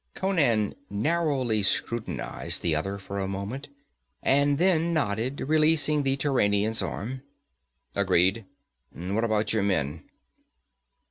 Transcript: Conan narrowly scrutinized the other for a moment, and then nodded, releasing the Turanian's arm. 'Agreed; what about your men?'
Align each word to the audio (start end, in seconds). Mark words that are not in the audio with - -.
Conan 0.15 0.73
narrowly 0.89 1.61
scrutinized 1.61 2.63
the 2.63 2.75
other 2.75 2.97
for 2.97 3.19
a 3.19 3.27
moment, 3.27 3.67
and 4.23 4.57
then 4.57 4.95
nodded, 4.95 5.41
releasing 5.41 6.01
the 6.01 6.17
Turanian's 6.17 6.81
arm. 6.81 7.21
'Agreed; 7.93 8.45
what 8.93 9.23
about 9.23 9.53
your 9.53 9.61
men?' 9.61 10.01